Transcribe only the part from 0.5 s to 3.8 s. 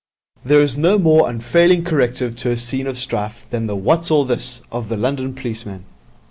is no more unfailing corrective to a scene of strife than the